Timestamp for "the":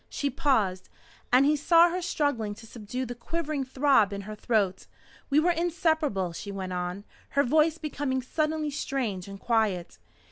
3.05-3.13